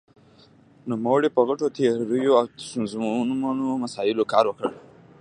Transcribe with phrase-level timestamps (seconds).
[0.89, 4.65] نومړې په غټو تیوریو او ستونزمنو مسايلو کار وکړ.